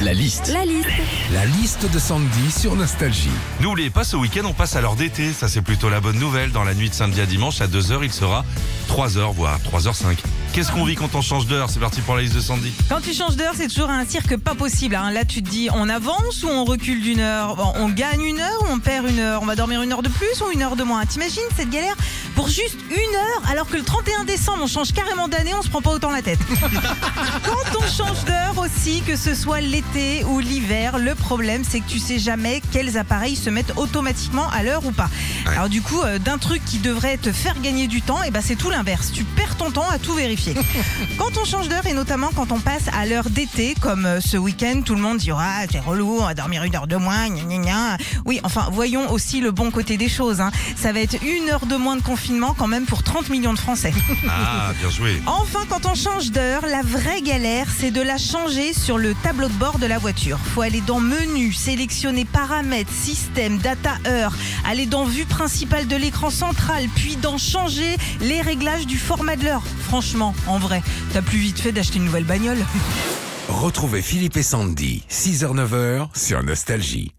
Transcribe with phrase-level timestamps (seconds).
[0.00, 0.48] La liste.
[0.52, 0.88] La liste.
[1.32, 3.28] La liste de Sandy sur Nostalgie.
[3.60, 5.30] N'oubliez pas, ce week-end, on passe à l'heure d'été.
[5.32, 6.52] Ça, c'est plutôt la bonne nouvelle.
[6.52, 8.44] Dans la nuit de samedi à dimanche, à 2h, il sera
[8.88, 10.16] 3h, voire 3h05.
[10.54, 11.68] Qu'est-ce qu'on vit quand on change d'heure?
[11.70, 12.72] C'est parti pour la liste de Sandy.
[12.88, 14.94] Quand tu changes d'heure, c'est toujours un cirque pas possible.
[14.96, 15.10] hein.
[15.12, 17.54] Là, tu te dis, on avance ou on recule d'une heure?
[17.56, 19.42] Bon, On gagne une heure ou on perd une heure?
[19.42, 21.04] On va dormir une heure de plus ou une heure de moins?
[21.06, 21.94] T'imagines cette galère?
[22.34, 25.68] Pour juste une heure alors que le 31 décembre, on change carrément d'année, on se
[25.68, 26.40] prend pas autant la tête.
[27.44, 27.79] Quand on
[28.80, 32.96] aussi, que ce soit l'été ou l'hiver, le problème c'est que tu sais jamais quels
[32.96, 35.10] appareils se mettent automatiquement à l'heure ou pas.
[35.46, 38.40] Alors du coup, euh, d'un truc qui devrait te faire gagner du temps, et ben
[38.44, 39.10] c'est tout l'inverse.
[39.12, 40.54] Tu perds ton temps à tout vérifier.
[41.18, 44.36] quand on change d'heure et notamment quand on passe à l'heure d'été, comme euh, ce
[44.36, 47.28] week-end, tout le monde dira ah, c'est relou, on va dormir une heure de moins,
[47.28, 47.96] gna gna gna.
[48.24, 50.40] Oui, enfin voyons aussi le bon côté des choses.
[50.40, 50.50] hein.
[50.76, 53.58] Ça va être une heure de moins de confinement quand même pour 30 millions de
[53.58, 53.92] Français.
[54.28, 55.20] Ah, bien joué.
[55.26, 59.48] Enfin, quand on change d'heure, la vraie galère, c'est de la changer sur le tableau
[59.48, 60.38] de bord de la voiture.
[60.54, 64.32] Faut aller dans menu, sélectionner paramètres, système, data heure,
[64.68, 69.44] aller dans vue principale de l'écran central, puis dans changer les réglages du format de
[69.44, 69.62] l'heure.
[69.84, 70.82] Franchement, en vrai,
[71.14, 72.58] t'as plus vite fait d'acheter une nouvelle bagnole.
[73.48, 77.12] Retrouvez Philippe et Sandy, 6h-9h sur Nostalgie.